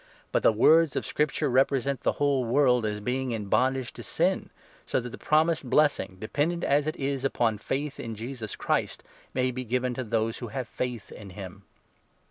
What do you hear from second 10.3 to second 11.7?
who have faith in him.